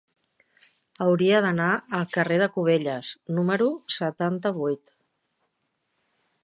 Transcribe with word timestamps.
Hauria 1.05 1.41
d'anar 1.45 1.67
al 1.97 2.07
carrer 2.15 2.39
de 2.43 2.47
Cubelles 2.55 3.13
número 3.41 3.69
setanta-vuit. 3.99 4.85